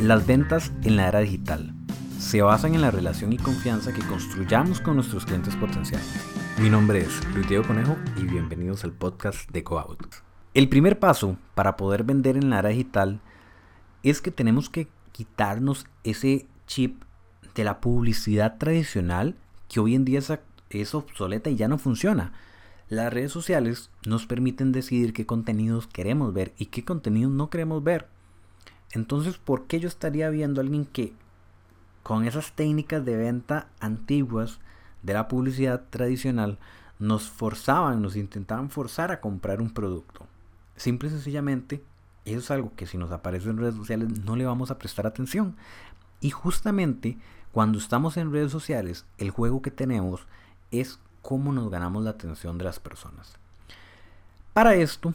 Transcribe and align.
Las 0.00 0.26
ventas 0.26 0.72
en 0.82 0.96
la 0.96 1.06
era 1.06 1.20
digital 1.20 1.72
se 2.18 2.42
basan 2.42 2.74
en 2.74 2.80
la 2.80 2.90
relación 2.90 3.32
y 3.32 3.36
confianza 3.36 3.92
que 3.92 4.02
construyamos 4.02 4.80
con 4.80 4.96
nuestros 4.96 5.24
clientes 5.24 5.54
potenciales. 5.54 6.12
Mi 6.60 6.68
nombre 6.68 7.02
es 7.02 7.24
Luis 7.32 7.46
Conejo 7.64 7.96
y 8.16 8.24
bienvenidos 8.24 8.82
al 8.82 8.92
podcast 8.92 9.48
de 9.52 9.62
CoOut. 9.62 10.16
El 10.52 10.68
primer 10.68 10.98
paso 10.98 11.36
para 11.54 11.76
poder 11.76 12.02
vender 12.02 12.36
en 12.36 12.50
la 12.50 12.58
era 12.58 12.70
digital 12.70 13.20
es 14.02 14.20
que 14.20 14.32
tenemos 14.32 14.68
que 14.68 14.88
quitarnos 15.12 15.86
ese 16.02 16.48
chip 16.66 17.04
de 17.54 17.62
la 17.62 17.80
publicidad 17.80 18.58
tradicional 18.58 19.36
que 19.68 19.78
hoy 19.78 19.94
en 19.94 20.04
día 20.04 20.20
es 20.70 20.94
obsoleta 20.96 21.50
y 21.50 21.56
ya 21.56 21.68
no 21.68 21.78
funciona. 21.78 22.32
Las 22.88 23.12
redes 23.12 23.30
sociales 23.30 23.90
nos 24.04 24.26
permiten 24.26 24.72
decidir 24.72 25.12
qué 25.12 25.24
contenidos 25.24 25.86
queremos 25.86 26.34
ver 26.34 26.52
y 26.58 26.66
qué 26.66 26.84
contenidos 26.84 27.32
no 27.32 27.48
queremos 27.48 27.84
ver. 27.84 28.08
Entonces, 28.94 29.38
¿por 29.38 29.66
qué 29.66 29.80
yo 29.80 29.88
estaría 29.88 30.30
viendo 30.30 30.60
a 30.60 30.64
alguien 30.64 30.86
que 30.86 31.12
con 32.04 32.24
esas 32.24 32.52
técnicas 32.52 33.04
de 33.04 33.16
venta 33.16 33.66
antiguas 33.80 34.60
de 35.02 35.14
la 35.14 35.26
publicidad 35.26 35.82
tradicional 35.90 36.58
nos 37.00 37.28
forzaban, 37.28 38.00
nos 38.00 38.14
intentaban 38.14 38.70
forzar 38.70 39.10
a 39.10 39.20
comprar 39.20 39.60
un 39.60 39.70
producto? 39.70 40.26
Simple 40.76 41.08
y 41.08 41.12
sencillamente, 41.12 41.82
eso 42.24 42.38
es 42.38 42.50
algo 42.52 42.72
que 42.76 42.86
si 42.86 42.96
nos 42.96 43.10
aparece 43.10 43.50
en 43.50 43.58
redes 43.58 43.74
sociales 43.74 44.08
no 44.24 44.36
le 44.36 44.46
vamos 44.46 44.70
a 44.70 44.78
prestar 44.78 45.08
atención. 45.08 45.56
Y 46.20 46.30
justamente 46.30 47.18
cuando 47.50 47.78
estamos 47.78 48.16
en 48.16 48.32
redes 48.32 48.52
sociales, 48.52 49.06
el 49.18 49.30
juego 49.30 49.60
que 49.60 49.72
tenemos 49.72 50.26
es 50.70 51.00
cómo 51.20 51.52
nos 51.52 51.68
ganamos 51.68 52.04
la 52.04 52.10
atención 52.10 52.58
de 52.58 52.64
las 52.64 52.78
personas. 52.78 53.34
Para 54.52 54.76
esto, 54.76 55.14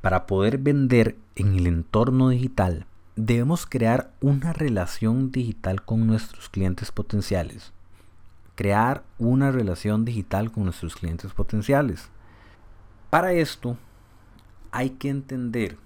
para 0.00 0.26
poder 0.26 0.58
vender 0.58 1.16
en 1.36 1.54
el 1.54 1.66
entorno 1.66 2.28
digital, 2.28 2.86
debemos 3.16 3.66
crear 3.66 4.12
una 4.20 4.52
relación 4.52 5.30
digital 5.30 5.82
con 5.84 6.06
nuestros 6.06 6.48
clientes 6.48 6.90
potenciales. 6.90 7.72
Crear 8.54 9.02
una 9.18 9.50
relación 9.50 10.04
digital 10.04 10.52
con 10.52 10.64
nuestros 10.64 10.96
clientes 10.96 11.32
potenciales. 11.32 12.08
Para 13.10 13.32
esto, 13.32 13.76
hay 14.70 14.90
que 14.90 15.08
entender 15.08 15.76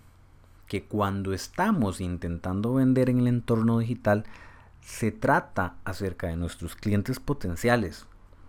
que 0.67 0.85
cuando 0.85 1.33
estamos 1.33 2.01
intentando 2.01 2.75
vender 2.75 3.11
en 3.11 3.21
el 3.21 3.29
entorno 3.29 3.79
digital, 3.79 4.25
se 4.81 5.13
trata 5.13 5.77
acerca 5.85 6.29
de 6.29 6.37
nuestros 6.37 6.75
clientes 6.75 7.21
potenciales, 7.21 8.07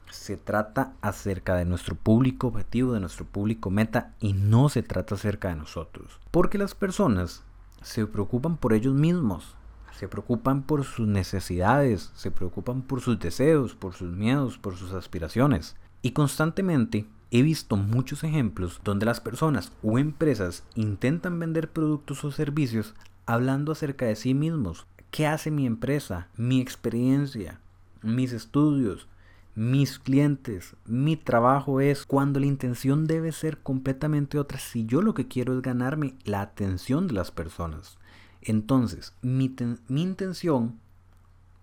se 0.09 0.37
trata 0.37 0.93
acerca 1.01 1.55
de 1.55 1.65
nuestro 1.65 1.95
público 1.95 2.47
objetivo, 2.47 2.93
de 2.93 2.99
nuestro 2.99 3.25
público 3.25 3.69
meta 3.69 4.13
y 4.19 4.33
no 4.33 4.69
se 4.69 4.83
trata 4.83 5.15
acerca 5.15 5.49
de 5.49 5.55
nosotros. 5.55 6.19
Porque 6.31 6.57
las 6.57 6.75
personas 6.75 7.43
se 7.81 8.05
preocupan 8.05 8.57
por 8.57 8.73
ellos 8.73 8.93
mismos, 8.93 9.55
se 9.97 10.07
preocupan 10.07 10.63
por 10.63 10.83
sus 10.83 11.07
necesidades, 11.07 12.11
se 12.15 12.31
preocupan 12.31 12.81
por 12.81 13.01
sus 13.01 13.19
deseos, 13.19 13.75
por 13.75 13.93
sus 13.93 14.11
miedos, 14.11 14.57
por 14.57 14.75
sus 14.75 14.93
aspiraciones. 14.93 15.75
Y 16.01 16.11
constantemente 16.11 17.05
he 17.31 17.41
visto 17.41 17.75
muchos 17.75 18.23
ejemplos 18.23 18.81
donde 18.83 19.05
las 19.05 19.19
personas 19.19 19.71
o 19.83 19.99
empresas 19.99 20.63
intentan 20.75 21.39
vender 21.39 21.71
productos 21.71 22.23
o 22.23 22.31
servicios 22.31 22.95
hablando 23.25 23.71
acerca 23.71 24.05
de 24.05 24.15
sí 24.15 24.33
mismos. 24.33 24.87
¿Qué 25.11 25.27
hace 25.27 25.51
mi 25.51 25.65
empresa? 25.65 26.27
Mi 26.37 26.61
experiencia, 26.61 27.59
mis 28.01 28.31
estudios, 28.31 29.07
mis 29.55 29.99
clientes, 29.99 30.75
mi 30.85 31.17
trabajo 31.17 31.81
es 31.81 32.05
cuando 32.05 32.39
la 32.39 32.45
intención 32.45 33.07
debe 33.07 33.31
ser 33.31 33.57
completamente 33.57 34.39
otra. 34.39 34.59
Si 34.59 34.85
yo 34.85 35.01
lo 35.01 35.13
que 35.13 35.27
quiero 35.27 35.53
es 35.53 35.61
ganarme 35.61 36.15
la 36.23 36.41
atención 36.41 37.07
de 37.07 37.13
las 37.13 37.31
personas. 37.31 37.97
Entonces, 38.41 39.13
mi, 39.21 39.53
mi 39.87 40.01
intención 40.01 40.79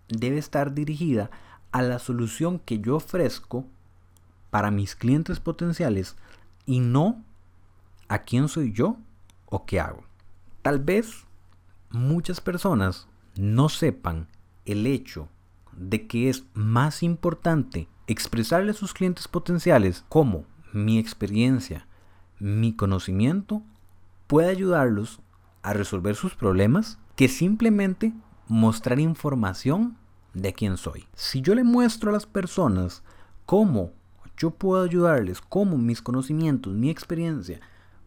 debe 0.08 0.38
estar 0.38 0.74
dirigida 0.74 1.30
a 1.72 1.82
la 1.82 1.98
solución 1.98 2.58
que 2.58 2.80
yo 2.80 2.96
ofrezco 2.96 3.66
para 4.50 4.70
mis 4.70 4.94
clientes 4.94 5.40
potenciales 5.40 6.16
y 6.64 6.80
no 6.80 7.22
a 8.08 8.20
quién 8.20 8.48
soy 8.48 8.72
yo 8.72 8.96
o 9.46 9.64
qué 9.64 9.80
hago. 9.80 10.04
Tal 10.62 10.80
vez 10.80 11.24
muchas 11.90 12.40
personas 12.40 13.08
no 13.36 13.68
sepan 13.68 14.28
el 14.64 14.86
hecho 14.86 15.28
de 15.76 16.06
que 16.06 16.28
es 16.28 16.44
más 16.54 17.02
importante 17.02 17.88
expresarle 18.06 18.70
a 18.70 18.74
sus 18.74 18.94
clientes 18.94 19.28
potenciales 19.28 20.04
cómo 20.08 20.44
mi 20.72 20.98
experiencia, 20.98 21.86
mi 22.38 22.74
conocimiento 22.74 23.62
puede 24.26 24.48
ayudarlos 24.48 25.20
a 25.62 25.72
resolver 25.72 26.14
sus 26.14 26.34
problemas 26.34 26.98
que 27.16 27.28
simplemente 27.28 28.12
mostrar 28.48 29.00
información 29.00 29.96
de 30.34 30.52
quién 30.52 30.76
soy. 30.76 31.06
Si 31.14 31.40
yo 31.40 31.54
le 31.54 31.64
muestro 31.64 32.10
a 32.10 32.12
las 32.12 32.26
personas 32.26 33.02
cómo 33.46 33.92
yo 34.36 34.50
puedo 34.50 34.84
ayudarles, 34.84 35.40
cómo 35.40 35.78
mis 35.78 36.02
conocimientos, 36.02 36.74
mi 36.74 36.90
experiencia 36.90 37.60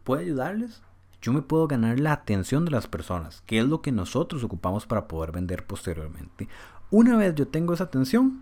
puede 0.04 0.24
ayudarles, 0.24 0.82
yo 1.22 1.34
me 1.34 1.42
puedo 1.42 1.68
ganar 1.68 2.00
la 2.00 2.14
atención 2.14 2.66
de 2.66 2.72
las 2.72 2.88
personas, 2.88 3.42
que 3.46 3.60
es 3.60 3.66
lo 3.66 3.82
que 3.82 3.92
nosotros 3.92 4.44
ocupamos 4.44 4.86
para 4.86 5.08
poder 5.08 5.32
vender 5.32 5.66
posteriormente. 5.66 6.48
Una 6.92 7.18
vez 7.18 7.36
yo 7.36 7.48
tengo 7.48 7.74
esa 7.74 7.86
atención, 7.86 8.42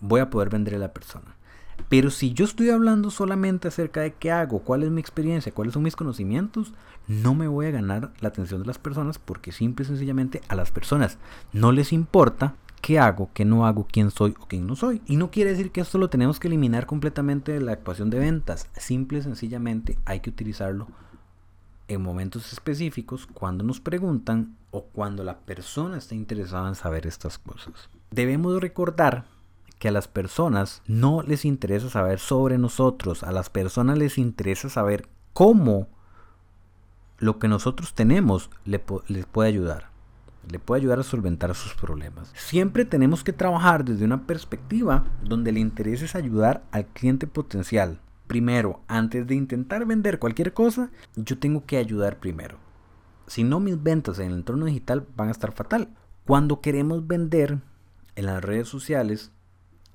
voy 0.00 0.20
a 0.20 0.30
poder 0.30 0.50
vender 0.50 0.74
a 0.74 0.78
la 0.78 0.92
persona. 0.92 1.36
Pero 1.88 2.10
si 2.10 2.32
yo 2.32 2.44
estoy 2.44 2.70
hablando 2.70 3.10
solamente 3.10 3.68
acerca 3.68 4.00
de 4.00 4.14
qué 4.14 4.30
hago, 4.30 4.60
cuál 4.60 4.82
es 4.82 4.90
mi 4.90 5.00
experiencia, 5.00 5.52
cuáles 5.52 5.74
son 5.74 5.82
mis 5.82 5.96
conocimientos, 5.96 6.72
no 7.08 7.34
me 7.34 7.48
voy 7.48 7.66
a 7.66 7.70
ganar 7.72 8.12
la 8.20 8.28
atención 8.28 8.62
de 8.62 8.66
las 8.66 8.78
personas 8.78 9.18
porque 9.18 9.52
simple 9.52 9.84
y 9.84 9.88
sencillamente 9.88 10.40
a 10.48 10.54
las 10.54 10.70
personas 10.70 11.18
no 11.52 11.72
les 11.72 11.92
importa 11.92 12.54
qué 12.80 12.98
hago, 12.98 13.30
qué 13.32 13.44
no 13.44 13.66
hago, 13.66 13.86
quién 13.90 14.10
soy 14.10 14.34
o 14.38 14.46
quién 14.46 14.66
no 14.66 14.76
soy. 14.76 15.02
Y 15.06 15.16
no 15.16 15.30
quiere 15.30 15.50
decir 15.50 15.70
que 15.70 15.80
esto 15.80 15.98
lo 15.98 16.10
tenemos 16.10 16.38
que 16.38 16.48
eliminar 16.48 16.86
completamente 16.86 17.52
de 17.52 17.60
la 17.60 17.72
ecuación 17.72 18.10
de 18.10 18.18
ventas. 18.18 18.68
Simple 18.76 19.18
y 19.18 19.22
sencillamente 19.22 19.98
hay 20.04 20.20
que 20.20 20.30
utilizarlo 20.30 20.88
en 21.88 22.02
momentos 22.02 22.52
específicos 22.52 23.26
cuando 23.26 23.64
nos 23.64 23.80
preguntan 23.80 24.56
o 24.74 24.86
cuando 24.86 25.22
la 25.22 25.38
persona 25.38 25.98
está 25.98 26.16
interesada 26.16 26.68
en 26.68 26.74
saber 26.74 27.06
estas 27.06 27.38
cosas. 27.38 27.88
Debemos 28.10 28.60
recordar 28.60 29.24
que 29.78 29.86
a 29.86 29.92
las 29.92 30.08
personas 30.08 30.82
no 30.88 31.22
les 31.22 31.44
interesa 31.44 31.88
saber 31.88 32.18
sobre 32.18 32.58
nosotros, 32.58 33.22
a 33.22 33.30
las 33.30 33.50
personas 33.50 33.98
les 33.98 34.18
interesa 34.18 34.68
saber 34.68 35.08
cómo 35.32 35.86
lo 37.18 37.38
que 37.38 37.46
nosotros 37.46 37.94
tenemos 37.94 38.50
les 38.64 39.26
puede 39.26 39.48
ayudar. 39.48 39.90
Le 40.50 40.58
puede 40.58 40.80
ayudar 40.80 40.98
a 40.98 41.04
solventar 41.04 41.54
sus 41.54 41.74
problemas. 41.74 42.32
Siempre 42.34 42.84
tenemos 42.84 43.22
que 43.22 43.32
trabajar 43.32 43.84
desde 43.84 44.04
una 44.04 44.26
perspectiva 44.26 45.04
donde 45.22 45.50
el 45.50 45.58
interés 45.58 46.02
es 46.02 46.16
ayudar 46.16 46.64
al 46.72 46.86
cliente 46.86 47.28
potencial, 47.28 48.00
primero, 48.26 48.80
antes 48.88 49.26
de 49.26 49.36
intentar 49.36 49.86
vender 49.86 50.18
cualquier 50.18 50.52
cosa, 50.52 50.90
yo 51.14 51.38
tengo 51.38 51.64
que 51.64 51.76
ayudar 51.76 52.18
primero. 52.18 52.58
Si 53.26 53.44
no, 53.44 53.60
mis 53.60 53.82
ventas 53.82 54.18
en 54.18 54.28
el 54.28 54.38
entorno 54.38 54.66
digital 54.66 55.06
van 55.16 55.28
a 55.28 55.32
estar 55.32 55.52
fatal. 55.52 55.88
Cuando 56.26 56.60
queremos 56.60 57.06
vender 57.06 57.58
en 58.16 58.26
las 58.26 58.42
redes 58.42 58.68
sociales, 58.68 59.32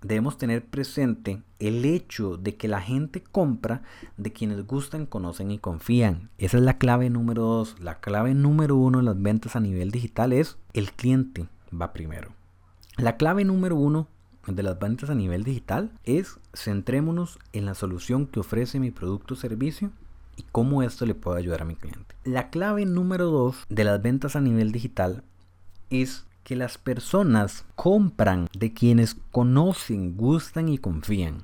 debemos 0.02 0.38
tener 0.38 0.66
presente 0.66 1.42
el 1.60 1.86
hecho 1.86 2.38
de 2.38 2.56
que 2.56 2.68
la 2.68 2.82
gente 2.82 3.22
compra 3.22 3.82
de 4.18 4.32
quienes 4.32 4.66
gustan, 4.66 5.06
conocen 5.06 5.52
y 5.52 5.60
confían. 5.60 6.30
Esa 6.38 6.58
es 6.58 6.64
la 6.64 6.78
clave 6.78 7.10
número 7.10 7.44
dos. 7.44 7.76
La 7.80 8.00
clave 8.00 8.34
número 8.34 8.76
uno 8.76 9.00
en 9.00 9.06
las 9.06 9.22
ventas 9.22 9.56
a 9.56 9.60
nivel 9.60 9.92
digital 9.92 10.34
es 10.34 10.58
el 10.74 10.92
cliente 10.92 11.48
va 11.74 11.94
primero. 11.94 12.32
La 12.98 13.18
clave 13.18 13.46
número 13.46 13.76
uno 13.76 14.08
de 14.48 14.64
las 14.64 14.80
ventas 14.80 15.10
a 15.10 15.16
nivel 15.16 15.44
digital 15.44 15.92
es 16.04 16.40
centrémonos 16.54 17.40
en 17.54 17.66
la 17.66 17.76
solución 17.76 18.26
que 18.26 18.40
ofrece 18.40 18.80
mi 18.80 18.92
producto 18.92 19.36
o 19.36 19.38
servicio 19.38 19.92
y 20.40 20.46
cómo 20.52 20.82
esto 20.82 21.06
le 21.06 21.16
puede 21.16 21.40
ayudar 21.40 21.62
a 21.62 21.66
mi 21.66 21.76
cliente. 21.76 22.16
La 22.24 22.50
clave 22.50 22.86
número 22.86 23.28
dos 23.28 23.66
de 23.70 23.84
las 23.84 24.02
ventas 24.02 24.36
a 24.36 24.42
nivel 24.42 24.72
digital 24.72 25.24
es 25.90 26.26
que 26.44 26.56
las 26.56 26.78
personas 26.78 27.66
compran 27.76 28.48
de 28.58 28.74
quienes 28.74 29.16
conocen, 29.32 30.16
gustan 30.16 30.70
y 30.70 30.78
confían. 30.78 31.44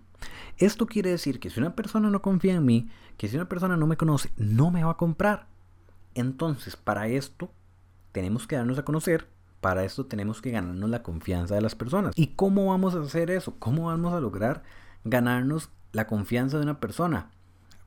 Esto 0.58 0.88
quiere 0.88 1.12
decir 1.12 1.40
que 1.40 1.50
si 1.50 1.60
una 1.60 1.75
persona 1.75 2.10
no 2.10 2.22
confía 2.22 2.56
en 2.56 2.66
mí, 2.66 2.90
que 3.18 3.28
si 3.28 3.36
una 3.36 3.50
persona 3.50 3.78
no 3.78 3.86
me 3.86 3.98
conoce, 3.98 4.31
no 4.38 4.72
me 4.72 4.84
va 4.84 4.92
a 4.92 4.98
comprar. 4.98 5.48
Entonces, 6.14 6.75
para 6.78 7.08
esto, 7.08 7.52
tenemos 8.14 8.48
que 8.48 8.56
darnos 8.56 8.80
a 8.80 8.86
conocer 8.86 9.28
para 9.66 9.84
esto 9.84 10.06
tenemos 10.06 10.44
que 10.44 10.52
ganarnos 10.52 10.92
la 10.92 11.02
confianza 11.02 11.56
de 11.56 11.62
las 11.62 11.74
personas. 11.74 12.14
¿Y 12.16 12.36
cómo 12.36 12.68
vamos 12.68 12.94
a 12.94 13.02
hacer 13.02 13.31
eso? 13.31 13.56
¿Cómo 13.58 13.88
vamos 13.88 14.14
a 14.14 14.19
lograr 14.19 14.62
ganarnos 15.06 15.72
la 15.92 16.06
confianza 16.06 16.58
de 16.58 16.64
una 16.66 16.80
persona? 16.80 17.31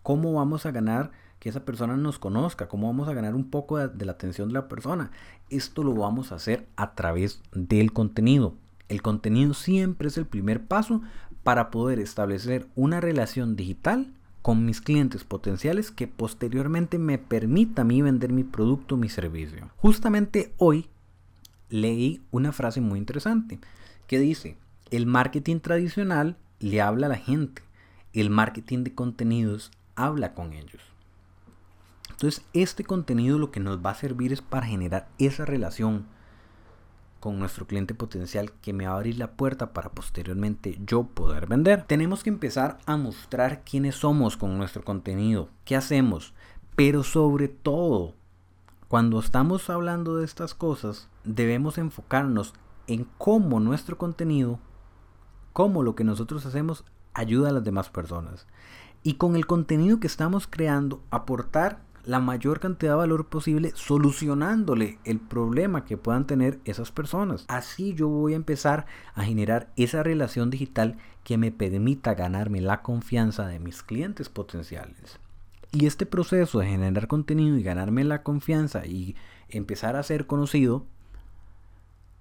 ¿Cómo 0.09 0.33
vamos 0.33 0.65
a 0.65 0.71
ganar 0.71 1.11
que 1.39 1.51
esa 1.51 1.67
persona 1.67 1.95
nos 1.99 2.19
conozca? 2.19 2.67
¿Cómo 2.67 2.87
vamos 2.87 3.09
a 3.09 3.13
ganar 3.13 3.35
un 3.35 3.51
poco 3.51 3.77
de, 3.77 4.07
la 4.07 4.13
atención 4.13 4.49
de 4.49 4.55
la 4.55 4.67
persona? 4.67 5.11
Esto 5.51 5.85
lo 5.85 5.93
vamos 5.93 6.33
a 6.33 6.37
hacer 6.37 6.67
a 6.77 6.95
través 6.95 7.43
del 7.53 7.93
contenido. 7.93 8.55
El 8.89 9.03
contenido 9.03 9.53
siempre 9.53 10.09
es 10.09 10.17
el 10.17 10.25
primer 10.25 10.65
paso 10.65 11.03
para 11.43 11.71
poder 11.71 11.99
establecer 11.99 12.67
una 12.75 13.03
relación 13.03 13.55
digital 13.55 14.11
con 14.41 14.65
mis 14.65 14.81
clientes 14.81 15.25
potenciales 15.25 15.91
que 15.91 16.09
posteriormente 16.09 16.99
me 16.99 17.19
permita 17.19 17.83
a 17.83 17.85
mí 17.85 18.01
vender 18.01 18.33
mi 18.33 18.45
producto 18.45 18.95
o 18.95 18.99
mi 18.99 19.11
servicio. 19.11 19.69
Justamente 19.77 20.55
hoy 20.57 20.89
leí 21.69 22.23
una 22.31 22.53
frase 22.53 22.81
muy 22.81 22.99
interesante 22.99 23.59
que 24.07 24.19
dice, 24.19 24.57
el 24.91 25.05
marketing 25.05 25.61
tradicional 25.61 26.39
le 26.61 26.81
habla 26.81 27.09
a 27.09 27.11
la 27.11 27.17
gente, 27.17 27.61
el 28.15 28.31
marketing 28.31 28.85
de 28.85 28.95
contenidos 28.95 29.71
habla 29.99 30.35
con 30.35 30.53
ellos. 30.53 30.83
Entonces, 32.11 32.45
este 32.53 32.85
contenido 32.85 33.39
lo 33.39 33.51
que 33.51 33.61
nos 33.61 33.85
va 33.85 33.91
a 33.91 33.95
servir 33.95 34.33
es 34.33 34.43
para 34.43 34.67
generar 34.67 35.09
esa 35.19 35.45
relación 35.45 36.07
con 37.21 37.39
nuestro 37.39 37.67
cliente 37.67 37.95
potencial 37.95 38.53
que 38.63 38.73
me 38.73 38.87
va 38.87 38.93
a 38.93 38.97
abrir 38.97 39.19
la 39.19 39.33
puerta 39.33 39.73
para 39.73 39.91
posteriormente 39.91 40.79
yo 40.85 41.05
poder 41.05 41.47
vender. 41.47 41.85
Tenemos 41.85 42.23
que 42.23 42.31
empezar 42.31 42.79
a 42.87 42.97
mostrar 42.97 43.63
quiénes 43.65 43.97
somos 43.97 44.37
con 44.37 44.57
nuestro 44.57 44.85
contenido, 44.85 45.49
qué 45.65 45.77
hacemos, 45.77 46.33
pero 46.77 47.03
sobre 47.03 47.49
todo, 47.49 48.15
cuando 48.89 49.19
estamos 49.19 49.69
hablando 49.69 50.17
de 50.17 50.25
estas 50.25 50.55
cosas, 50.55 51.09
debemos 51.25 51.77
enfocarnos 51.77 52.55
en 52.87 53.07
cómo 53.19 53.61
nuestro 53.61 53.99
contenido, 53.99 54.61
cómo 55.53 55.83
lo 55.83 55.95
que 55.95 56.05
nosotros 56.05 56.47
hacemos 56.47 56.85
ayuda 57.15 57.51
a 57.51 57.53
las 57.53 57.65
demás 57.65 57.91
personas. 57.91 58.47
Y 59.03 59.15
con 59.15 59.37
el 59.37 59.47
contenido 59.47 60.01
que 60.01 60.07
estamos 60.07 60.47
creando, 60.47 61.03
aportar 61.11 61.81
la 62.05 62.21
mayor 62.21 62.59
cantidad 62.59 62.93
de 62.93 62.97
valor 62.97 63.27
posible 63.27 63.73
solucionándole 63.75 64.99
el 65.05 65.21
problema 65.21 65.85
que 65.85 65.99
puedan 65.99 66.27
tener 66.27 66.59
esas 66.65 66.91
personas. 66.91 67.45
Así 67.49 67.93
yo 67.95 68.09
voy 68.09 68.33
a 68.33 68.37
empezar 68.37 68.87
a 69.15 69.25
generar 69.25 69.71
esa 69.77 70.03
relación 70.03 70.49
digital 70.49 70.97
que 71.23 71.37
me 71.37 71.53
permita 71.53 72.15
ganarme 72.15 72.63
la 72.63 72.81
confianza 72.81 73.47
de 73.47 73.59
mis 73.59 73.83
clientes 73.83 74.31
potenciales. 74.31 75.21
Y 75.71 75.85
este 75.85 76.07
proceso 76.07 76.61
de 76.61 76.69
generar 76.69 77.09
contenido 77.09 77.59
y 77.59 77.63
ganarme 77.63 78.05
la 78.05 78.23
confianza 78.23 78.87
y 78.87 79.15
empezar 79.51 79.95
a 79.97 80.03
ser 80.03 80.27
conocido 80.27 80.87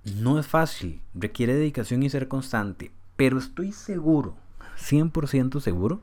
no 0.04 0.38
es 0.38 0.48
fácil, 0.48 1.02
requiere 1.14 1.56
dedicación 1.56 2.04
y 2.04 2.10
ser 2.10 2.28
constante, 2.28 2.92
pero 3.16 3.38
estoy 3.38 3.72
seguro, 3.72 4.36
100% 4.78 5.62
seguro, 5.62 6.02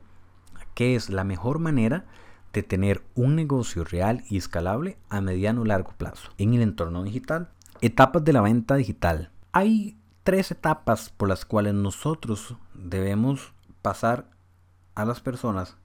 que 0.75 0.95
es 0.95 1.09
la 1.09 1.23
mejor 1.23 1.57
manera 1.57 2.05
de 2.53 2.63
tener 2.63 3.03
un 3.15 3.35
negocio 3.35 3.83
real 3.83 4.23
y 4.29 4.37
escalable 4.37 4.97
a 5.09 5.19
mediano 5.19 5.61
o 5.61 5.65
largo 5.65 5.93
plazo 5.97 6.29
en 6.37 6.53
el 6.53 6.61
entorno 6.61 7.03
digital. 7.03 7.49
Etapas 7.81 8.23
de 8.23 8.33
la 8.33 8.41
venta 8.41 8.75
digital. 8.75 9.31
Hay 9.51 9.97
tres 10.23 10.51
etapas 10.51 11.09
por 11.09 11.27
las 11.27 11.43
cuales 11.43 11.73
nosotros 11.73 12.55
debemos 12.73 13.53
pasar 13.81 14.29
a 14.95 15.05
las 15.05 15.19
personas 15.19 15.77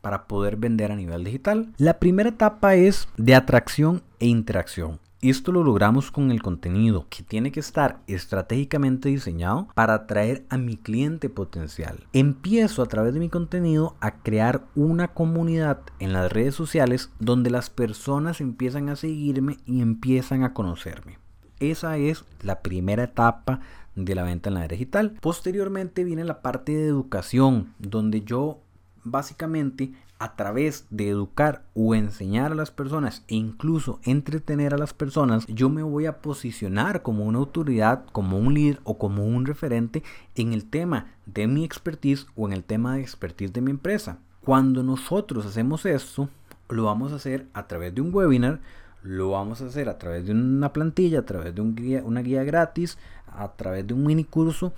para 0.00 0.26
poder 0.26 0.56
vender 0.56 0.92
a 0.92 0.96
nivel 0.96 1.24
digital. 1.24 1.72
La 1.78 1.98
primera 1.98 2.28
etapa 2.28 2.74
es 2.74 3.08
de 3.16 3.34
atracción 3.34 4.02
e 4.18 4.26
interacción. 4.26 5.00
Esto 5.30 5.52
lo 5.52 5.64
logramos 5.64 6.10
con 6.10 6.30
el 6.30 6.42
contenido 6.42 7.06
que 7.08 7.22
tiene 7.22 7.50
que 7.50 7.60
estar 7.60 8.00
estratégicamente 8.06 9.08
diseñado 9.08 9.68
para 9.74 9.94
atraer 9.94 10.44
a 10.50 10.58
mi 10.58 10.76
cliente 10.76 11.30
potencial. 11.30 12.06
Empiezo 12.12 12.82
a 12.82 12.86
través 12.88 13.14
de 13.14 13.20
mi 13.20 13.30
contenido 13.30 13.96
a 14.00 14.16
crear 14.18 14.66
una 14.74 15.08
comunidad 15.14 15.80
en 15.98 16.12
las 16.12 16.30
redes 16.30 16.54
sociales 16.54 17.10
donde 17.20 17.48
las 17.48 17.70
personas 17.70 18.42
empiezan 18.42 18.90
a 18.90 18.96
seguirme 18.96 19.56
y 19.64 19.80
empiezan 19.80 20.42
a 20.42 20.52
conocerme. 20.52 21.16
Esa 21.58 21.96
es 21.96 22.26
la 22.42 22.60
primera 22.60 23.04
etapa 23.04 23.60
de 23.94 24.14
la 24.14 24.24
venta 24.24 24.50
en 24.50 24.56
la 24.56 24.68
digital. 24.68 25.16
Posteriormente 25.22 26.04
viene 26.04 26.24
la 26.24 26.42
parte 26.42 26.72
de 26.72 26.86
educación, 26.86 27.72
donde 27.78 28.24
yo 28.24 28.60
básicamente 29.04 29.92
a 30.18 30.36
través 30.36 30.86
de 30.90 31.08
educar 31.08 31.64
o 31.74 31.94
enseñar 31.94 32.52
a 32.52 32.54
las 32.54 32.70
personas 32.70 33.24
e 33.28 33.34
incluso 33.34 34.00
entretener 34.04 34.72
a 34.72 34.78
las 34.78 34.94
personas, 34.94 35.46
yo 35.48 35.68
me 35.68 35.82
voy 35.82 36.06
a 36.06 36.18
posicionar 36.22 37.02
como 37.02 37.24
una 37.24 37.38
autoridad, 37.38 38.06
como 38.12 38.38
un 38.38 38.54
líder 38.54 38.80
o 38.84 38.96
como 38.96 39.26
un 39.26 39.44
referente 39.44 40.02
en 40.34 40.52
el 40.52 40.64
tema 40.64 41.12
de 41.26 41.46
mi 41.46 41.64
expertise 41.64 42.26
o 42.36 42.46
en 42.46 42.52
el 42.52 42.64
tema 42.64 42.94
de 42.94 43.02
expertise 43.02 43.52
de 43.52 43.60
mi 43.60 43.70
empresa. 43.70 44.18
Cuando 44.42 44.82
nosotros 44.82 45.46
hacemos 45.46 45.84
esto, 45.86 46.28
lo 46.68 46.84
vamos 46.84 47.12
a 47.12 47.16
hacer 47.16 47.46
a 47.52 47.66
través 47.66 47.94
de 47.94 48.00
un 48.00 48.14
webinar, 48.14 48.60
lo 49.02 49.30
vamos 49.30 49.60
a 49.60 49.66
hacer 49.66 49.88
a 49.88 49.98
través 49.98 50.26
de 50.26 50.32
una 50.32 50.72
plantilla, 50.72 51.20
a 51.20 51.26
través 51.26 51.54
de 51.54 51.60
un 51.60 51.74
guía, 51.74 52.02
una 52.04 52.22
guía 52.22 52.44
gratis, 52.44 52.98
a 53.26 53.52
través 53.52 53.86
de 53.86 53.94
un 53.94 54.04
mini 54.04 54.24
curso, 54.24 54.72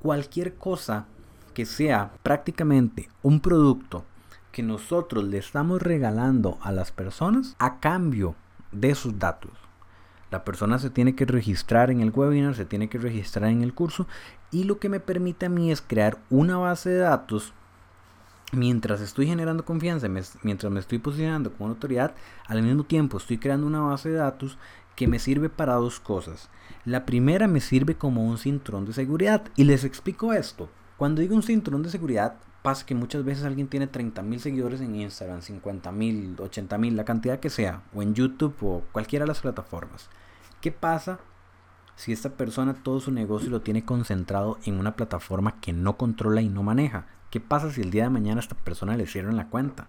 cualquier 0.00 0.54
cosa 0.54 1.06
que 1.52 1.66
sea 1.66 2.12
prácticamente 2.22 3.08
un 3.22 3.40
producto 3.40 4.04
que 4.52 4.62
nosotros 4.62 5.24
le 5.24 5.38
estamos 5.38 5.80
regalando 5.80 6.58
a 6.62 6.72
las 6.72 6.92
personas 6.92 7.56
a 7.58 7.80
cambio 7.80 8.34
de 8.70 8.94
sus 8.94 9.18
datos. 9.18 9.50
La 10.30 10.44
persona 10.44 10.78
se 10.78 10.90
tiene 10.90 11.14
que 11.14 11.26
registrar 11.26 11.90
en 11.90 12.00
el 12.00 12.10
webinar, 12.10 12.54
se 12.54 12.64
tiene 12.64 12.88
que 12.88 12.98
registrar 12.98 13.50
en 13.50 13.62
el 13.62 13.74
curso 13.74 14.06
y 14.50 14.64
lo 14.64 14.78
que 14.78 14.88
me 14.88 15.00
permite 15.00 15.46
a 15.46 15.50
mí 15.50 15.70
es 15.70 15.82
crear 15.82 16.18
una 16.30 16.56
base 16.56 16.90
de 16.90 16.98
datos 16.98 17.52
mientras 18.52 19.00
estoy 19.00 19.26
generando 19.26 19.64
confianza, 19.64 20.08
mientras 20.08 20.72
me 20.72 20.80
estoy 20.80 20.98
posicionando 20.98 21.52
como 21.52 21.70
autoridad, 21.70 22.14
al 22.46 22.62
mismo 22.62 22.84
tiempo 22.84 23.16
estoy 23.16 23.38
creando 23.38 23.66
una 23.66 23.80
base 23.80 24.10
de 24.10 24.16
datos 24.16 24.58
que 24.94 25.08
me 25.08 25.18
sirve 25.18 25.48
para 25.48 25.74
dos 25.74 26.00
cosas. 26.00 26.50
La 26.84 27.06
primera 27.06 27.48
me 27.48 27.60
sirve 27.60 27.96
como 27.96 28.24
un 28.24 28.38
cinturón 28.38 28.84
de 28.84 28.92
seguridad 28.92 29.42
y 29.56 29.64
les 29.64 29.84
explico 29.84 30.32
esto. 30.32 30.68
Cuando 31.02 31.20
digo 31.20 31.34
un 31.34 31.42
cinturón 31.42 31.82
de 31.82 31.90
seguridad, 31.90 32.36
pasa 32.62 32.86
que 32.86 32.94
muchas 32.94 33.24
veces 33.24 33.42
alguien 33.42 33.66
tiene 33.66 33.90
30.000 33.90 34.38
seguidores 34.38 34.80
en 34.80 34.94
Instagram, 34.94 35.40
50.000, 35.40 36.36
80.000, 36.36 36.92
la 36.92 37.04
cantidad 37.04 37.40
que 37.40 37.50
sea, 37.50 37.82
o 37.92 38.02
en 38.02 38.14
YouTube 38.14 38.54
o 38.60 38.84
cualquiera 38.92 39.24
de 39.24 39.26
las 39.26 39.40
plataformas. 39.40 40.08
¿Qué 40.60 40.70
pasa 40.70 41.18
si 41.96 42.12
esta 42.12 42.36
persona 42.36 42.74
todo 42.74 43.00
su 43.00 43.10
negocio 43.10 43.50
lo 43.50 43.62
tiene 43.62 43.84
concentrado 43.84 44.60
en 44.64 44.78
una 44.78 44.94
plataforma 44.94 45.60
que 45.60 45.72
no 45.72 45.96
controla 45.96 46.40
y 46.40 46.48
no 46.48 46.62
maneja? 46.62 47.08
¿Qué 47.32 47.40
pasa 47.40 47.72
si 47.72 47.80
el 47.80 47.90
día 47.90 48.04
de 48.04 48.10
mañana 48.10 48.38
esta 48.38 48.54
persona 48.54 48.96
le 48.96 49.08
cierran 49.08 49.36
la 49.36 49.48
cuenta? 49.48 49.88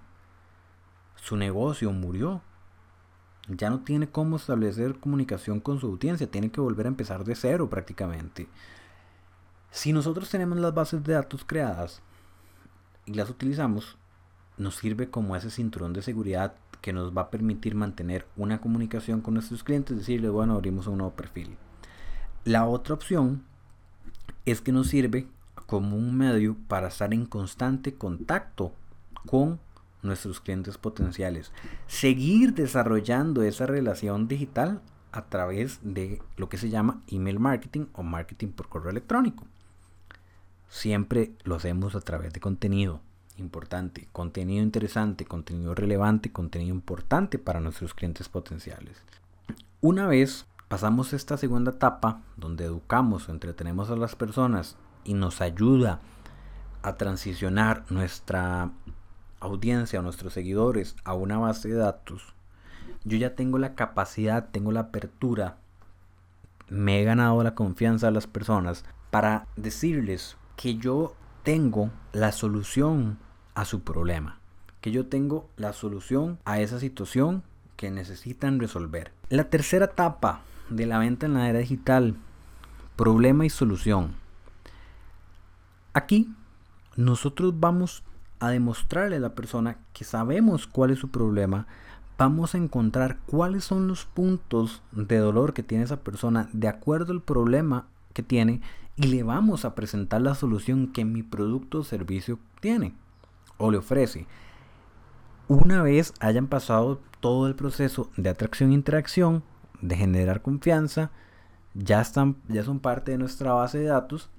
Su 1.18 1.38
negocio 1.38 1.92
murió. 1.92 2.42
Ya 3.50 3.70
no 3.70 3.82
tiene 3.82 4.10
cómo 4.10 4.38
establecer 4.38 5.00
comunicación 5.00 5.60
con 5.60 5.80
su 5.80 5.86
audiencia, 5.86 6.32
tiene 6.32 6.50
que 6.50 6.60
volver 6.60 6.88
a 6.88 6.90
empezar 6.90 7.24
de 7.24 7.36
cero 7.36 7.70
prácticamente. 7.70 8.48
Si 9.74 9.92
nosotros 9.92 10.30
tenemos 10.30 10.60
las 10.60 10.72
bases 10.72 11.04
de 11.04 11.14
datos 11.14 11.44
creadas 11.44 12.04
y 13.08 13.16
las 13.16 13.32
utilizamos, 13.32 13.98
nos 14.56 14.76
sirve 14.76 15.10
como 15.10 15.36
ese 15.36 15.50
cinturón 15.50 15.94
de 15.94 16.04
seguridad 16.04 16.54
que 16.80 16.94
nos 16.94 17.12
va 17.12 17.24
a 17.24 17.30
permitir 17.32 17.74
mantener 17.74 18.28
una 18.38 18.62
comunicación 18.62 19.20
con 19.22 19.34
nuestros 19.34 19.64
clientes, 19.64 19.98
decirle, 19.98 20.30
bueno, 20.30 20.54
abrimos 20.54 20.86
un 20.86 21.00
nuevo 21.00 21.16
perfil. 21.16 21.58
La 22.46 22.68
otra 22.68 22.94
opción 22.94 23.44
es 24.46 24.62
que 24.62 24.72
nos 24.72 24.90
sirve 24.90 25.28
como 25.66 25.98
un 25.98 26.16
medio 26.16 26.56
para 26.68 26.90
estar 26.90 27.12
en 27.12 27.26
constante 27.26 27.96
contacto 27.96 28.74
con 29.26 29.60
nuestros 30.04 30.40
clientes 30.40 30.78
potenciales. 30.78 31.52
Seguir 31.88 32.54
desarrollando 32.54 33.42
esa 33.42 33.66
relación 33.66 34.28
digital 34.28 34.84
a 35.12 35.26
través 35.26 35.80
de 35.82 36.22
lo 36.38 36.48
que 36.48 36.58
se 36.58 36.70
llama 36.70 37.02
email 37.08 37.40
marketing 37.40 37.88
o 37.94 38.04
marketing 38.04 38.50
por 38.50 38.70
correo 38.70 38.92
electrónico 38.92 39.48
siempre 40.74 41.34
lo 41.44 41.54
hacemos 41.54 41.94
a 41.94 42.02
través 42.02 42.34
de 42.34 42.40
contenido 42.40 43.00
importante, 43.38 44.10
contenido 44.12 44.64
interesante, 44.64 45.24
contenido 45.24 45.76
relevante, 45.76 46.32
contenido 46.32 46.74
importante 46.74 47.38
para 47.38 47.60
nuestros 47.60 47.94
clientes 47.94 48.28
potenciales. 48.28 48.98
Una 49.82 50.08
vez 50.08 50.48
pasamos 50.70 51.14
esta 51.14 51.38
segunda 51.38 51.72
etapa 51.72 52.24
donde 52.38 52.66
educamos 52.66 53.30
o 53.30 53.32
entretenemos 53.32 53.92
a 53.92 53.96
las 53.96 54.16
personas 54.16 54.76
y 55.04 55.14
nos 55.14 55.42
ayuda 55.42 56.00
a 56.82 56.96
transicionar 56.96 57.86
nuestra 57.92 58.72
audiencia 59.42 60.00
o 60.00 60.02
nuestros 60.02 60.34
seguidores 60.34 60.96
a 61.04 61.14
una 61.14 61.38
base 61.38 61.70
de 61.70 61.76
datos, 61.76 62.34
yo 63.04 63.18
ya 63.18 63.36
tengo 63.36 63.60
la 63.60 63.76
capacidad, 63.76 64.50
tengo 64.50 64.72
la 64.72 64.82
apertura, 64.82 65.58
me 66.68 67.00
he 67.00 67.04
ganado 67.04 67.44
la 67.44 67.54
confianza 67.54 68.08
de 68.08 68.14
las 68.14 68.26
personas 68.26 68.86
para 69.12 69.46
decirles 69.56 70.36
que 70.56 70.76
yo 70.78 71.16
tengo 71.44 71.92
la 72.12 72.32
solución 72.32 73.18
a 73.56 73.66
su 73.66 73.82
problema, 73.82 74.40
que 74.82 74.92
yo 74.92 75.08
tengo 75.08 75.50
la 75.58 75.74
solución 75.74 76.40
a 76.46 76.60
esa 76.60 76.80
situación 76.80 77.44
que 77.76 77.92
necesitan 77.92 78.60
resolver. 78.60 79.12
La 79.30 79.46
tercera 79.46 79.86
etapa 79.86 80.42
de 80.70 80.86
la 80.86 81.00
venta 81.00 81.26
en 81.26 81.34
la 81.34 81.50
era 81.50 81.60
digital, 81.60 82.16
problema 82.96 83.46
y 83.46 83.50
solución. 83.50 84.16
Aquí 85.94 86.34
nosotros 86.96 87.60
vamos 87.60 88.04
a 88.40 88.50
demostrarle 88.50 89.18
a 89.18 89.20
la 89.20 89.36
persona 89.36 89.78
que 89.94 90.04
sabemos 90.04 90.68
cuál 90.68 90.92
es 90.92 91.00
su 91.00 91.10
problema, 91.10 91.68
vamos 92.18 92.56
a 92.56 92.58
encontrar 92.58 93.18
cuáles 93.26 93.64
son 93.64 93.88
los 93.88 94.06
puntos 94.06 94.82
de 94.92 95.18
dolor 95.18 95.54
que 95.54 95.64
tiene 95.64 95.84
esa 95.84 96.02
persona 96.02 96.50
de 96.54 96.68
acuerdo 96.68 97.14
al 97.14 97.22
problema 97.22 97.88
que 98.14 98.24
tiene 98.24 98.62
y 98.96 99.08
le 99.08 99.24
vamos 99.24 99.66
a 99.66 99.76
presentar 99.76 100.22
la 100.22 100.36
solución 100.36 100.94
que 100.94 101.06
mi 101.06 101.24
producto 101.24 101.80
o 101.80 101.84
servicio 101.84 102.40
tiene 102.60 102.94
o 103.58 103.72
le 103.72 103.78
ofrece. 103.78 104.28
una 105.48 105.82
vez 105.84 106.14
hayan 106.20 106.48
pasado 106.48 107.02
todo 107.20 107.48
el 107.48 107.56
proceso 107.56 108.10
de 108.18 108.30
atracción 108.30 108.72
e 108.72 108.76
interacción, 108.76 109.44
de 109.82 109.96
generar 109.96 110.42
confianza, 110.42 111.12
ya, 111.74 112.02
están, 112.02 112.38
ya 112.48 112.64
son 112.64 112.80
parte 112.80 113.12
de 113.12 113.18
nuestra 113.18 113.54
base 113.54 113.80
de 113.80 113.86
datos 113.86 114.30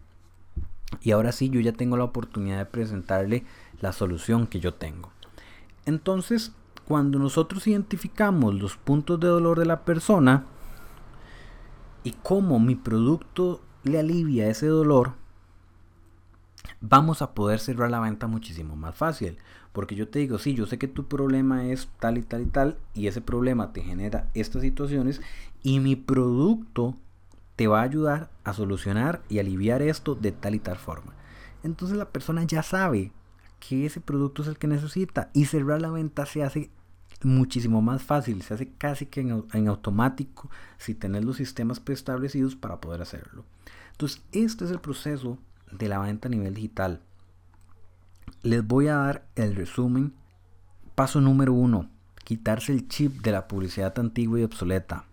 y 1.00 1.12
ahora 1.12 1.32
sí 1.32 1.48
yo 1.48 1.60
ya 1.60 1.72
tengo 1.72 1.96
la 1.96 2.04
oportunidad 2.04 2.58
de 2.58 2.66
presentarle 2.66 3.44
la 3.80 3.92
solución 3.92 4.46
que 4.46 4.60
yo 4.60 4.74
tengo. 4.74 5.10
Entonces, 5.86 6.52
cuando 6.86 7.18
nosotros 7.18 7.66
identificamos 7.66 8.54
los 8.54 8.76
puntos 8.76 9.20
de 9.20 9.28
dolor 9.28 9.58
de 9.58 9.66
la 9.66 9.84
persona 9.84 10.46
y 12.04 12.12
cómo 12.22 12.60
mi 12.60 12.76
producto 12.76 13.60
le 13.82 13.98
alivia 13.98 14.48
ese 14.48 14.66
dolor, 14.66 15.14
vamos 16.80 17.22
a 17.22 17.34
poder 17.34 17.58
cerrar 17.58 17.90
la 17.90 18.00
venta 18.00 18.26
muchísimo 18.26 18.76
más 18.76 18.94
fácil. 18.94 19.38
Porque 19.72 19.96
yo 19.96 20.08
te 20.08 20.20
digo, 20.20 20.38
sí, 20.38 20.54
yo 20.54 20.66
sé 20.66 20.78
que 20.78 20.86
tu 20.86 21.08
problema 21.08 21.66
es 21.66 21.88
tal 21.98 22.16
y 22.16 22.22
tal 22.22 22.42
y 22.42 22.46
tal, 22.46 22.78
y 22.94 23.08
ese 23.08 23.20
problema 23.20 23.72
te 23.72 23.82
genera 23.82 24.30
estas 24.32 24.62
situaciones, 24.62 25.20
y 25.64 25.80
mi 25.80 25.96
producto 25.96 26.94
te 27.56 27.66
va 27.66 27.80
a 27.80 27.84
ayudar 27.84 28.30
a 28.44 28.52
solucionar 28.52 29.22
y 29.28 29.40
aliviar 29.40 29.82
esto 29.82 30.14
de 30.14 30.30
tal 30.30 30.54
y 30.54 30.60
tal 30.60 30.76
forma. 30.76 31.14
Entonces 31.64 31.96
la 31.96 32.10
persona 32.10 32.44
ya 32.44 32.62
sabe 32.62 33.10
que 33.58 33.86
ese 33.86 34.00
producto 34.00 34.42
es 34.42 34.48
el 34.48 34.58
que 34.58 34.68
necesita 34.68 35.30
y 35.32 35.46
cerrar 35.46 35.80
la 35.80 35.90
venta 35.90 36.24
se 36.26 36.44
hace 36.44 36.70
muchísimo 37.24 37.82
más 37.82 38.02
fácil, 38.02 38.42
se 38.42 38.54
hace 38.54 38.72
casi 38.72 39.06
que 39.06 39.20
en, 39.20 39.68
automático 39.68 40.50
si 40.78 40.94
tenés 40.94 41.24
los 41.24 41.36
sistemas 41.36 41.80
preestablecidos 41.80 42.56
para 42.56 42.80
poder 42.80 43.02
hacerlo. 43.02 43.44
Entonces 43.92 44.22
este 44.32 44.64
es 44.64 44.70
el 44.70 44.80
proceso 44.80 45.38
de 45.70 45.88
la 45.88 45.98
venta 45.98 46.28
a 46.28 46.30
nivel 46.30 46.54
digital. 46.54 47.00
Les 48.42 48.66
voy 48.66 48.88
a 48.88 48.96
dar 48.96 49.26
el 49.36 49.54
resumen. 49.54 50.14
Paso 50.94 51.20
número 51.20 51.52
uno, 51.52 51.90
quitarse 52.24 52.72
el 52.72 52.88
chip 52.88 53.22
de 53.22 53.32
la 53.32 53.48
publicidad 53.48 53.98
antigua 53.98 54.40
y 54.40 54.44
obsoleta. 54.44 55.06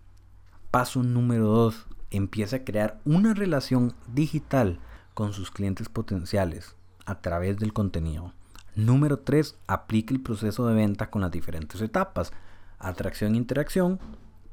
Paso 0.70 1.02
número 1.02 1.48
dos, 1.48 1.86
empieza 2.10 2.56
a 2.56 2.64
crear 2.64 3.00
una 3.04 3.34
relación 3.34 3.94
digital 4.12 4.78
con 5.14 5.32
sus 5.32 5.50
clientes 5.50 5.88
potenciales 5.88 6.76
a 7.04 7.20
través 7.20 7.58
del 7.58 7.72
contenido. 7.72 8.32
Número 8.74 9.18
3. 9.18 9.56
Aplique 9.66 10.14
el 10.14 10.20
proceso 10.20 10.66
de 10.66 10.74
venta 10.74 11.10
con 11.10 11.22
las 11.22 11.30
diferentes 11.30 11.80
etapas. 11.80 12.32
Atracción 12.78 13.34
e 13.34 13.38
interacción, 13.38 14.00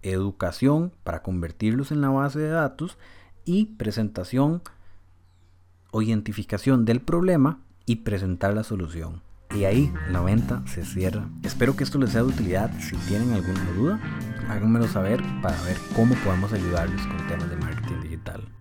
educación 0.01 0.91
para 1.03 1.23
convertirlos 1.23 1.91
en 1.91 2.01
la 2.01 2.09
base 2.09 2.39
de 2.39 2.49
datos 2.49 2.97
y 3.45 3.65
presentación 3.65 4.61
o 5.91 6.01
identificación 6.01 6.85
del 6.85 7.01
problema 7.01 7.59
y 7.85 7.97
presentar 7.97 8.53
la 8.53 8.63
solución. 8.63 9.21
Y 9.55 9.63
ahí 9.63 9.91
la 10.11 10.21
venta 10.21 10.61
se 10.67 10.85
cierra. 10.85 11.27
Espero 11.41 11.75
que 11.75 11.83
esto 11.83 11.97
les 11.97 12.11
sea 12.11 12.21
de 12.21 12.27
utilidad. 12.27 12.71
Si 12.79 12.95
tienen 13.07 13.33
alguna 13.33 13.71
duda, 13.71 13.99
háganmelo 14.47 14.87
saber 14.87 15.23
para 15.41 15.59
ver 15.63 15.77
cómo 15.95 16.13
podemos 16.23 16.53
ayudarles 16.53 17.01
con 17.07 17.27
temas 17.27 17.49
de 17.49 17.55
marketing 17.57 18.01
digital. 18.03 18.49